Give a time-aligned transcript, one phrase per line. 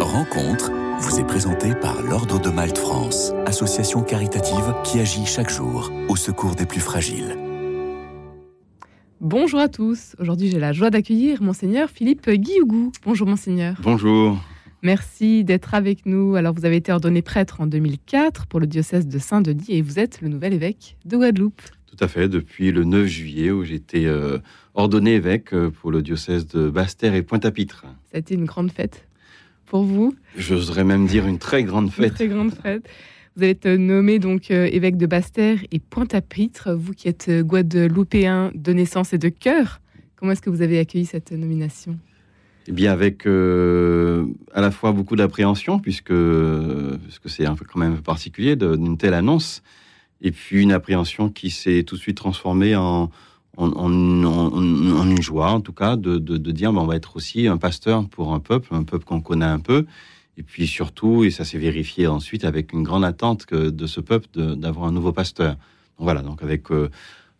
[0.00, 5.90] Rencontre vous est présentée par l'Ordre de Malte France, association caritative qui agit chaque jour
[6.08, 7.34] au secours des plus fragiles.
[9.22, 10.14] Bonjour à tous.
[10.18, 12.92] Aujourd'hui, j'ai la joie d'accueillir Monseigneur Philippe Guillougou.
[13.04, 13.76] Bonjour, Monseigneur.
[13.82, 14.38] Bonjour.
[14.82, 16.36] Merci d'être avec nous.
[16.36, 19.98] Alors, vous avez été ordonné prêtre en 2004 pour le diocèse de Saint-Denis et vous
[19.98, 21.62] êtes le nouvel évêque de Guadeloupe.
[21.86, 24.38] Tout à fait, depuis le 9 juillet où j'étais euh,
[24.74, 27.86] ordonné évêque euh, pour le diocèse de Basse-Terre et Pointe-à-Pitre.
[28.04, 29.05] Ça a été une grande fête
[29.66, 32.06] pour vous J'oserais même dire une très grande fête.
[32.06, 32.88] Une très grande fête.
[33.36, 38.50] Vous êtes nommé donc euh, évêque de Basse-Terre et Pointe-à-Pitre, vous qui êtes euh, guadeloupéen
[38.54, 39.80] de naissance et de cœur.
[40.16, 41.98] Comment est-ce que vous avez accueilli cette nomination?
[42.66, 44.24] Eh bien, avec euh,
[44.54, 49.14] à la fois beaucoup d'appréhension, puisque, puisque c'est un peu quand même particulier d'une telle
[49.14, 49.62] annonce,
[50.22, 53.10] et puis une appréhension qui s'est tout de suite transformée en,
[53.56, 56.96] en, en, en, une joie, en tout cas, de, de, de dire ben, on va
[56.96, 59.86] être aussi un pasteur pour un peuple, un peuple qu'on connaît un peu,
[60.36, 64.00] et puis surtout, et ça s'est vérifié ensuite avec une grande attente que de ce
[64.00, 65.52] peuple d'avoir un nouveau pasteur.
[65.52, 66.90] Donc voilà, donc avec euh,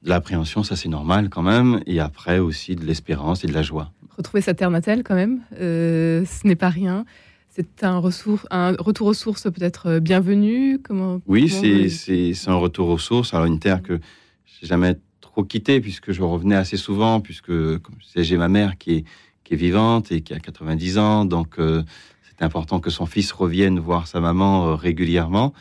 [0.03, 3.63] de l'appréhension, ça c'est normal quand même, et après aussi de l'espérance et de la
[3.63, 3.93] joie.
[4.17, 7.05] Retrouver sa terre natale quand même, euh, ce n'est pas rien.
[7.51, 8.03] C'est un,
[8.51, 13.33] un, retour aux sources peut-être euh, bienvenu comment, Oui, c'est un retour aux sources.
[13.33, 13.99] Alors une terre que
[14.45, 14.99] j'ai jamais
[15.37, 18.93] trop quitté puisque je revenais assez souvent, puisque comme je sais, j'ai ma mère qui
[18.95, 19.05] est,
[19.45, 21.83] qui est vivante et qui a 90 ans, donc euh,
[22.23, 25.53] c'est important que son fils revienne voir sa maman euh, régulièrement.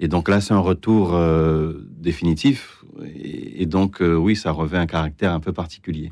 [0.00, 2.84] Et donc là, c'est un retour euh, définitif.
[3.04, 6.10] Et, et donc, oui, ça revêt un caractère un peu particulier.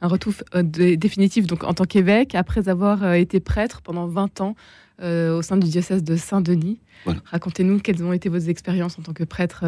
[0.00, 4.54] Un retour définitif donc en tant qu'évêque, après avoir été prêtre pendant 20 ans
[5.02, 6.78] au sein du diocèse de Saint-Denis.
[7.04, 7.20] Voilà.
[7.24, 9.64] Racontez-nous quelles ont été vos expériences en tant que prêtre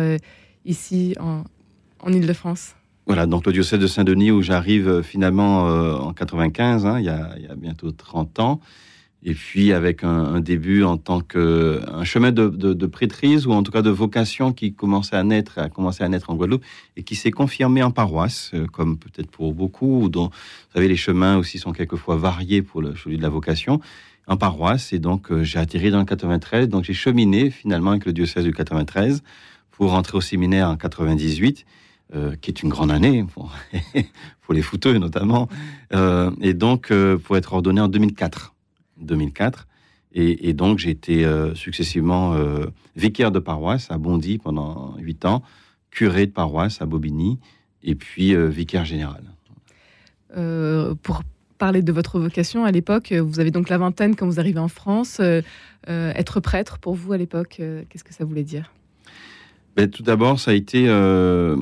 [0.64, 1.42] ici en,
[2.02, 2.74] en Ile-de-France.
[3.06, 7.04] Voilà, donc le diocèse de Saint-Denis où j'arrive euh, finalement euh, en 95, hein, il,
[7.04, 8.60] y a, bientôt 30 ans,
[9.24, 13.72] et puis avec un, début en tant que un chemin de, prêtrise ou en tout
[13.72, 16.64] cas de vocation qui commençait à naître, a commencé à naître en Guadeloupe
[16.96, 20.96] et qui s'est confirmé en paroisse, euh, comme peut-être pour beaucoup, dont vous savez les
[20.96, 23.80] chemins aussi sont quelquefois variés pour celui de la vocation
[24.28, 24.92] en paroisse.
[24.92, 28.52] Et donc j'ai atterri dans le 93, donc j'ai cheminé finalement avec le diocèse du
[28.52, 29.22] 93
[29.72, 31.64] pour rentrer au séminaire en 98
[32.14, 33.54] euh, qui est une grande année pour,
[34.42, 35.48] pour les fouteux notamment,
[35.94, 38.52] euh, et donc euh, pour être ordonné en 2004.
[39.00, 39.66] 2004.
[40.14, 42.36] Et, donc j'ai été successivement
[42.94, 45.42] vicaire de paroisse à Bondy pendant huit ans,
[45.90, 47.38] curé de paroisse à Bobigny,
[47.82, 49.22] et puis vicaire général.
[51.02, 51.22] Pour
[51.56, 54.68] parler de votre vocation à l'époque, vous avez donc la vingtaine quand vous arrivez en
[54.68, 55.18] France.
[55.88, 58.70] Être prêtre pour vous à l'époque, qu'est-ce que ça voulait dire?
[59.76, 61.56] Ben, tout d'abord, ça a été euh,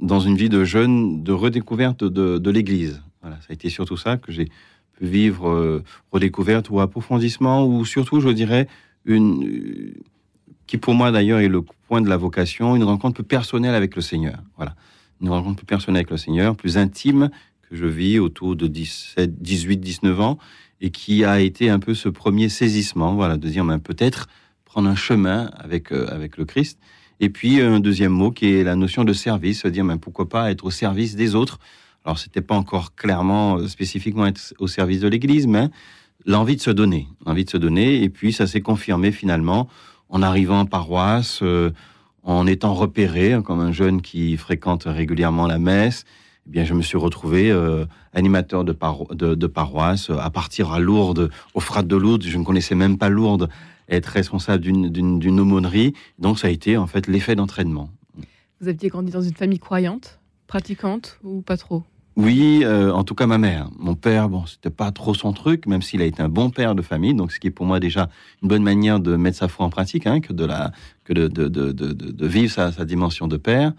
[0.00, 3.02] dans une vie de jeune de redécouverte de, l'Église.
[3.20, 4.46] Voilà, ça a été surtout ça que j'ai
[4.94, 8.66] pu vivre, euh, redécouverte ou approfondissement, ou surtout, je dirais,
[9.04, 9.94] une euh,
[10.66, 13.94] qui pour moi d'ailleurs est le point de la vocation, une rencontre plus personnelle avec
[13.94, 14.38] le Seigneur.
[14.56, 14.74] Voilà,
[15.20, 17.28] une rencontre plus personnelle avec le Seigneur, plus intime
[17.68, 20.38] que je vis autour de 17, 18, 19 ans,
[20.80, 24.28] et qui a été un peu ce premier saisissement, voilà, de dire ben, peut-être
[24.64, 26.78] prendre un chemin avec avec le Christ.
[27.22, 30.28] Et puis un deuxième mot qui est la notion de service, se dire mais pourquoi
[30.28, 31.58] pas être au service des autres?
[32.06, 35.68] Alors c'était pas encore clairement euh, spécifiquement être au service de l'Église, mais
[36.24, 38.02] l'envie de se donner, l'envie de se donner.
[38.02, 39.68] Et puis ça s'est confirmé finalement
[40.08, 41.70] en arrivant en paroisse, euh,
[42.22, 46.06] en étant repéré hein, comme un jeune qui fréquente régulièrement la messe.
[46.46, 50.80] Eh bien, je me suis retrouvé euh, animateur de, paro de, paroisse à partir à
[50.80, 52.24] Lourdes, au Frat de Lourdes.
[52.24, 53.50] Je ne connaissais même pas Lourdes
[53.90, 55.92] être responsable d'une aumônerie.
[56.18, 57.90] Donc, ça a été en fait l'effet d'entraînement.
[58.60, 61.82] Vous aviez grandi dans une famille croyante, pratiquante ou pas trop?
[62.16, 63.70] Oui, euh, en tout cas ma mère.
[63.78, 66.74] Mon père, bon, c'était pas trop son truc, même s'il a été un bon père
[66.74, 67.14] de famille.
[67.14, 68.10] Donc, ce qui est pour moi déjà
[68.42, 70.72] une bonne manière de mettre sa foi en pratique, hein, que de la,
[71.04, 73.72] que de, de, de, de, vivre sa, sa, dimension de père.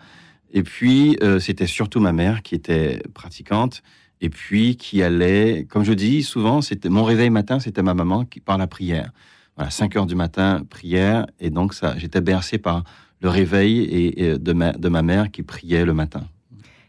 [0.51, 3.83] Et puis, euh, c'était surtout ma mère qui était pratiquante
[4.21, 8.25] et puis qui allait, comme je dis souvent, c'était mon réveil matin, c'était ma maman
[8.25, 9.11] qui par la prière
[9.55, 12.83] voilà, 5 heures du matin, prière, et donc ça, j'étais bercé par
[13.21, 16.23] le réveil et, de, ma, de ma mère qui priait le matin.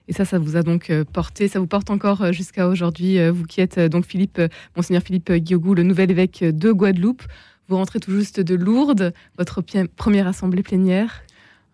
[0.09, 3.19] Et ça, ça vous a donc euh, porté, ça vous porte encore euh, jusqu'à aujourd'hui,
[3.19, 4.41] euh, vous qui êtes donc Philippe,
[4.76, 7.23] monseigneur Philippe Guiogou, le nouvel évêque de Guadeloupe.
[7.69, 9.62] Vous rentrez tout juste de Lourdes, votre
[9.97, 11.23] première assemblée plénière.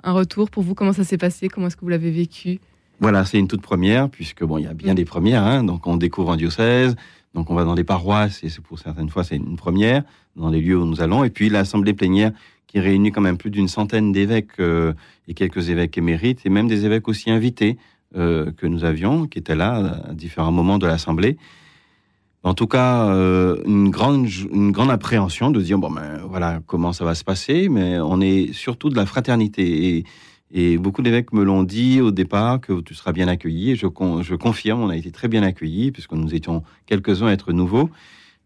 [0.05, 2.61] Un retour pour vous, comment ça s'est passé, comment est-ce que vous l'avez vécu?
[3.00, 5.86] Voilà, c'est une toute première, puisque bon, il y a bien des premières, hein, donc
[5.86, 6.96] on découvre un diocèse,
[7.34, 10.02] donc on va dans les paroisses, et pour certaines fois c'est une première,
[10.34, 11.22] dans les lieux où nous allons.
[11.22, 12.32] Et puis l'assemblée plénière
[12.66, 14.92] qui réunit quand même plus d'une centaine d'évêques euh,
[15.28, 17.78] et quelques évêques émérites, et même des évêques aussi invités
[18.16, 21.36] euh, que nous avions, qui étaient là à différents moments de l'assemblée.
[22.42, 26.92] En tout cas, euh, une, grande, une grande appréhension de dire, bon, ben voilà, comment
[26.92, 29.96] ça va se passer, mais on est surtout de la fraternité.
[29.98, 30.04] Et,
[30.50, 33.76] et beaucoup d'évêques me l'ont dit au départ que tu seras bien accueilli.
[33.76, 37.90] Je, confirme, on a été très bien accueillis, puisque nous étions quelques-uns à être nouveaux.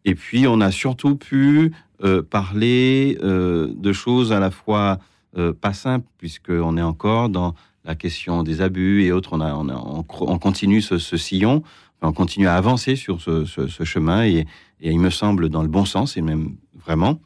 [0.05, 1.73] Et puis, on a surtout pu
[2.03, 4.99] euh, parler euh, de choses à la fois
[5.39, 7.55] euh, pas simples, puisqu'on est encore dans
[7.85, 9.39] la question des abus et autres.
[9.39, 11.63] On, continue ce, sillon,
[12.01, 13.45] on continue à avancer sur ce,
[13.85, 14.45] chemin, et,
[14.81, 17.21] il me semble dans le bon sens, et même vraiment.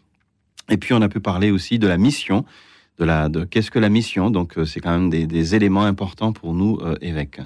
[0.69, 2.44] Et puis, on a pu parler aussi de la mission,
[2.98, 4.31] de la, de qu'est-ce que la mission?
[4.31, 7.40] Donc, c'est quand même des, des, éléments importants pour nous, évêques.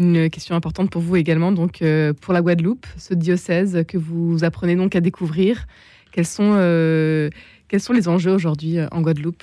[0.00, 4.44] Une question importante pour vous également, donc euh, pour la Guadeloupe, ce diocèse que vous
[4.44, 5.66] apprenez donc à découvrir.
[6.10, 7.28] Quels sont, euh,
[7.68, 9.42] quels sont les enjeux aujourd'hui euh, en Guadeloupe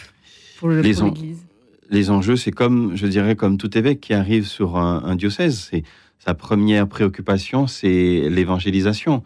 [0.58, 1.46] pour l'Église?
[1.92, 5.68] Les enjeux, c'est comme, je dirais, comme tout évêque qui arrive sur un, un diocèse.
[5.70, 5.84] C'est
[6.18, 9.24] sa première préoccupation, c'est l'évangélisation.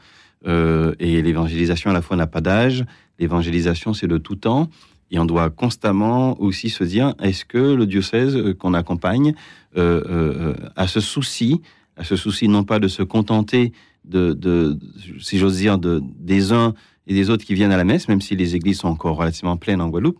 [0.47, 2.83] Euh, et l'évangélisation à la fois n'a pas d'âge.
[3.19, 4.69] L'évangélisation, c'est de tout temps.
[5.11, 9.33] Et on doit constamment aussi se dire, est-ce que le diocèse qu'on accompagne
[9.77, 11.61] euh, euh, a ce souci,
[11.97, 13.73] a ce souci non pas de se contenter
[14.05, 14.79] de,
[15.19, 16.73] si j'ose dire, de, des uns
[17.07, 19.57] et des autres qui viennent à la messe, même si les églises sont encore relativement
[19.57, 20.19] pleines en Guadeloupe,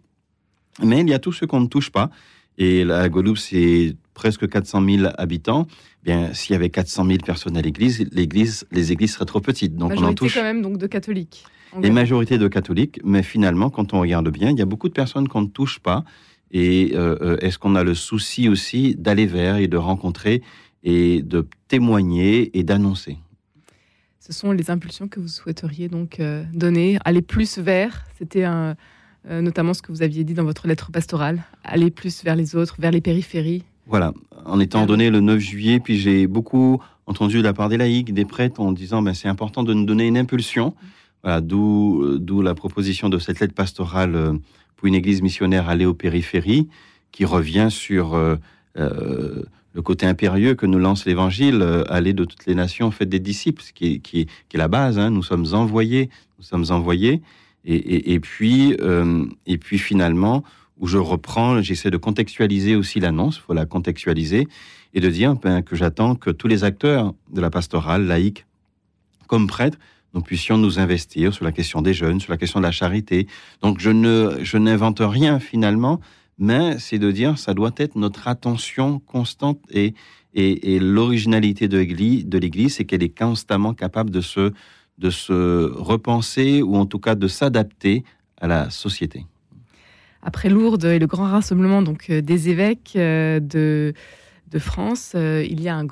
[0.83, 2.09] mais il y a tous ceux qu'on ne touche pas.
[2.57, 5.68] Et la Guadeloupe, c'est presque 400 000 habitants.
[6.03, 9.75] Bien, s'il y avait 400 000 personnes à l'église, l'église, les églises seraient trop petites.
[9.75, 11.45] Donc Majorité on en touche quand même donc de catholiques.
[11.81, 14.94] Les majorités de catholiques, mais finalement, quand on regarde bien, il y a beaucoup de
[14.94, 16.03] personnes qu'on ne touche pas.
[16.51, 20.42] Et euh, est-ce qu'on a le souci aussi d'aller vers et de rencontrer
[20.83, 23.18] et de témoigner et d'annoncer?
[24.19, 28.06] Ce sont les impulsions que vous souhaiteriez donc euh, donner, aller plus vers.
[28.18, 28.75] C'était un,
[29.29, 32.56] euh, notamment ce que vous aviez dit dans votre lettre pastorale, aller plus vers les
[32.56, 33.63] autres, vers les périphéries.
[33.88, 34.13] Voilà,
[34.45, 38.13] en étant donné le 9 juillet, puis j'ai beaucoup entendu de la part des laïcs,
[38.13, 40.73] des prêtres, en disant ben, c'est important de nous donner une impulsion.
[41.23, 44.33] Voilà, d'où, d'où la proposition de cette lettre pastorale euh,
[44.81, 46.68] pour une église missionnaire aller aux périphéries,
[47.12, 48.38] qui revient sur euh,
[48.77, 53.09] euh, le côté impérieux que nous lance l'Évangile, euh, aller de toutes les nations, faites
[53.09, 54.97] des disciples, qui est la base.
[54.97, 56.09] Hein, nous sommes envoyés,
[56.39, 57.21] nous sommes envoyés.
[57.63, 60.43] Et, puis, euh, et puis finalement,
[60.79, 64.47] où je reprends, j'essaie de contextualiser aussi l'annonce, il faut la contextualiser,
[64.93, 68.45] et de dire ben, que j'attends que tous les acteurs de la pastorale, laïque
[69.27, 69.77] comme prêtres,
[70.13, 73.27] nous puissions nous investir sur la question des jeunes, sur la question de la charité.
[73.61, 76.01] Donc je ne je n'invente rien finalement,
[76.37, 79.93] mais c'est de dire ça doit être notre attention constante et
[80.33, 84.53] et, l'originalité de l'Église, c'est qu'elle est constamment capable de se
[85.01, 88.03] de se repenser ou en tout cas de s'adapter
[88.39, 89.25] à la société.
[90.21, 93.94] Après Lourdes et le grand rassemblement donc euh, des évêques euh, de
[94.51, 95.88] de France, euh, il y a un,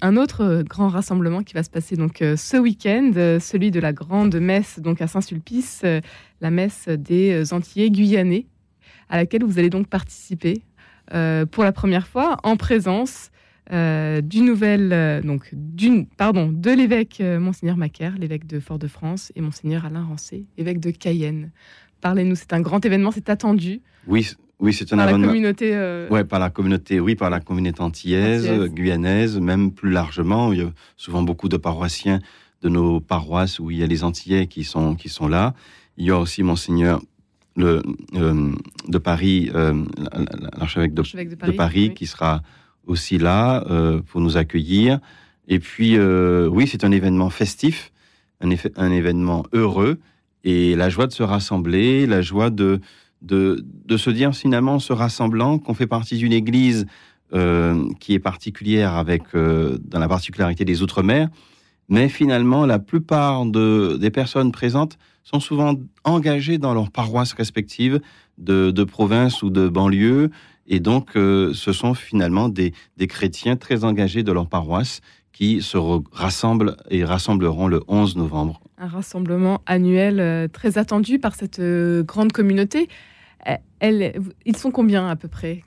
[0.00, 4.34] un, autre grand rassemblement qui va se passer donc ce week-end, celui de la grande
[4.34, 5.84] messe donc à Saint-Sulpice,
[6.40, 8.46] la messe des Antillais guyanais,
[9.08, 10.62] à laquelle vous allez donc participer
[11.52, 13.30] pour la première fois en présence
[13.70, 20.04] du nouvel donc d'une pardon de l'évêque monseigneur Macaire, l'évêque de Fort-de-France, et monseigneur Alain
[20.04, 21.50] Rancé, évêque de Cayenne.
[22.00, 23.80] Parlez-nous, c'est un grand événement, c'est attendu.
[24.06, 24.28] Oui,
[24.62, 25.70] oui, c'est un par la communauté.
[25.74, 26.08] Euh...
[26.08, 30.52] Ouais, par la communauté, oui, par la communauté antillaise, antillaise, guyanaise, même plus largement.
[30.52, 32.20] Il y a souvent beaucoup de paroissiens
[32.62, 35.54] de nos paroisses où il y a les Antillais qui sont qui sont là.
[35.96, 37.02] Il y a aussi monseigneur
[37.56, 37.82] le
[38.14, 38.52] euh,
[38.88, 39.84] de Paris, euh,
[40.56, 41.94] l'archevêque de, de, Paris, de Paris oui.
[41.94, 42.42] qui sera
[42.86, 44.98] aussi là euh, pour nous accueillir.
[45.48, 47.92] Et puis, euh, oui, c'est un événement festif,
[48.40, 49.98] un, événement heureux
[50.44, 52.80] et la joie de se rassembler, la joie de
[53.20, 53.64] de,
[53.96, 56.86] se dire finalement, se rassemblant, qu'on fait partie d'une église
[57.34, 61.28] euh, qui est particulière avec dans la particularité des Outre-mer,
[61.88, 68.00] mais finalement, la plupart de, des personnes présentes sont souvent engagées dans leurs paroisses respectives
[68.38, 70.32] de province ou de banlieue,
[70.66, 75.00] et donc euh, ce sont finalement des, des chrétiens très engagés de leur paroisse
[75.32, 75.78] qui se
[76.12, 78.60] rassemblent et rassembleront le 11 novembre.
[78.78, 82.88] Un rassemblement annuel euh, très attendu par cette euh, grande communauté.
[83.80, 85.64] Elle, ils sont combien à peu près?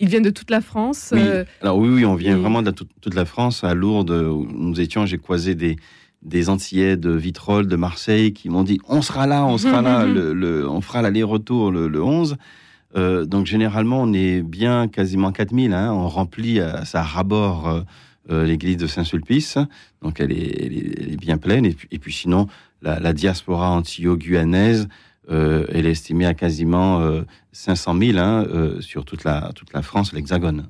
[0.00, 1.20] Ils viennent de toute la France oui.
[1.60, 2.40] Alors oui, oui, on vient et...
[2.40, 3.64] vraiment de la, toute, toute, la France.
[3.64, 5.76] À Lourdes, où nous étions, j'ai croisé des,
[6.22, 10.06] des Antillais de Vitrolles, de Marseille, qui m'ont dit on sera là, on sera là,
[10.06, 12.36] le, le, on fera l'aller-retour le, le, 11.
[12.96, 15.72] Euh, donc généralement, on est bien quasiment 4000.
[15.72, 17.80] Hein, on remplit à sa rabord euh,
[18.30, 19.58] euh, l'église de Saint-Sulpice.
[20.02, 21.64] Donc elle est, elle est, elle est, bien pleine.
[21.66, 22.46] Et puis, et puis sinon,
[22.80, 24.88] la, la diaspora antillo-guyanaise,
[25.30, 27.22] euh, elle est estimée à quasiment euh,
[27.52, 30.66] 500 000 hein, euh, sur toute la, toute la France, l'Hexagone.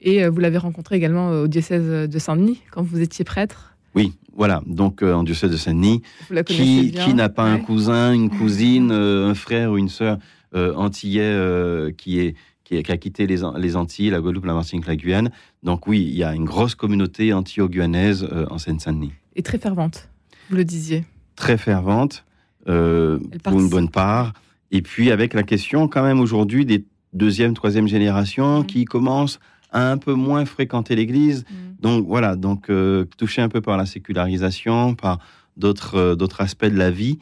[0.00, 3.74] Et euh, vous l'avez rencontré également au diocèse de Saint-Denis quand vous étiez prêtre?
[3.94, 4.62] Oui, voilà.
[4.66, 6.02] Donc en diocèse de Saint-Denis,
[6.46, 10.18] qui, qui n'a pas un cousin, une cousine, un frère ou une sœur
[10.56, 12.34] antillais qui est
[12.64, 15.30] qui, a quitté les, les, Antilles, la Guadeloupe, la Martinique, la Guyane.
[15.62, 19.12] Donc oui, il y a une grosse communauté antillo-guyanaise en Seine-Saint-Denis.
[19.36, 20.08] Et très fervente,
[20.50, 21.04] vous le disiez.
[21.36, 22.24] Très fervente,
[22.64, 24.32] pour une bonne part.
[24.72, 26.84] Et puis avec la question quand même aujourd'hui des
[27.16, 28.66] deuxième, troisième génération mmh.
[28.66, 29.40] qui commencent
[29.72, 31.44] à un peu moins fréquenter l'Église.
[31.44, 31.54] Mmh.
[31.80, 35.18] Donc voilà, donc euh, touché un peu par la sécularisation, par
[35.56, 37.18] d'autres euh, d'autres aspects de la vie.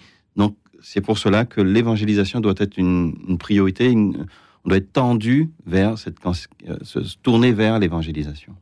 [0.86, 3.90] C'est pour cela que l'évangélisation doit être une, priorité.
[3.90, 8.54] on doit être tendu vers cette euh, se tourner vers l'évangélisation.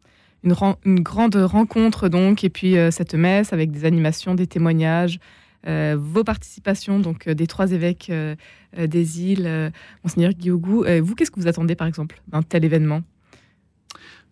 [0.45, 5.21] Une, une, grande rencontre donc, et puis cette messe avec des animations, des témoignages,
[5.67, 8.35] euh, vos participations donc euh, des trois évêques euh,
[8.77, 10.85] des îles, monseigneur Guiogou.
[11.03, 13.03] vous, qu'est-ce que vous attendez par exemple d'un tel événement?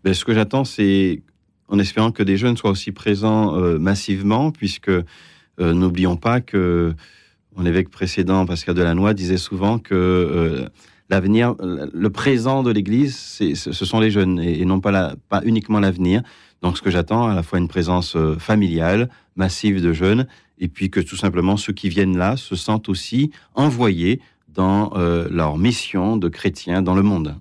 [0.02, 1.22] Ben, Ce que j'attends, c'est
[1.68, 4.90] en espérant que des jeunes soient aussi présents massivement, puisque
[5.58, 6.94] n'oublions pas que
[7.56, 10.68] mon évêque précédent, Pascal Delannoy, disait souvent que
[11.08, 16.22] l'avenir, le présent de l'Église, ce sont les jeunes et, non pas, pas uniquement l'avenir.
[16.62, 20.26] Donc, ce que j'attends, à la fois une présence familiale, massive de jeunes,
[20.60, 25.28] et puis que tout simplement ceux qui viennent là se sentent aussi envoyés dans euh,
[25.30, 27.36] leur mission de chrétiens dans le monde.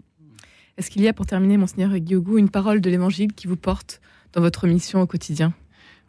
[0.77, 3.99] Est-ce qu'il y a, pour terminer, Monseigneur Guiogou, une parole de l'Évangile qui vous porte
[4.33, 5.53] dans votre mission au quotidien?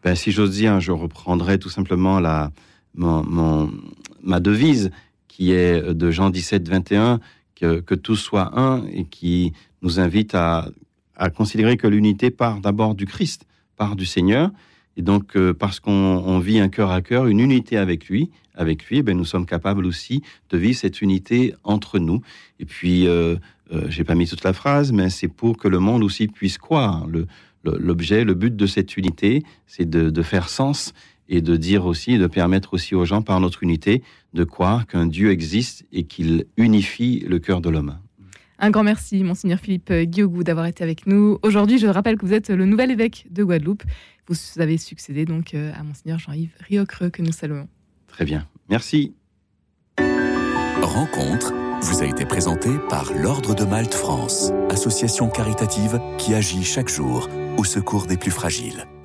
[0.04, 2.52] Ben, Si j'ose dire, je reprendrai tout simplement la,
[2.94, 4.90] ma devise
[5.28, 7.20] qui est de Jean 17, 21,
[7.54, 10.68] que, que tout soit un et qui nous invite à,
[11.16, 14.50] à considérer que l'unité part d'abord du Christ, part du Seigneur,
[14.96, 18.84] et donc, euh, parce qu'on vit un cœur à cœur, une unité avec lui, avec
[18.86, 22.20] lui, ben, nous sommes capables aussi de vivre cette unité entre nous.
[22.58, 23.36] Et puis, euh,
[23.72, 26.58] euh, j'ai pas mis toute la phrase, mais c'est pour que le monde aussi puisse
[26.58, 27.06] croire.
[27.64, 30.92] L'objet, le, but de cette unité, c'est de, de, faire sens
[31.30, 34.02] et de dire aussi, de permettre aussi aux gens, par notre unité,
[34.34, 37.98] de croire qu'un Dieu existe et qu'il unifie le cœur de l'homme.
[38.58, 41.38] Un grand merci, Monseigneur Philippe Guiogou, d'avoir été avec nous.
[41.42, 43.84] Aujourd'hui, je rappelle que vous êtes le nouvel évêque de Guadeloupe.
[44.26, 47.68] Vous avez succédé donc euh, à Monseigneur Jean-Yves Riocreux, que nous saluons.
[48.06, 48.46] Très bien.
[48.68, 49.14] Merci.
[50.82, 56.90] Rencontre vous a été présentée par l'Ordre de Malte France, association caritative qui agit chaque
[56.90, 58.86] jour au secours des plus fragiles.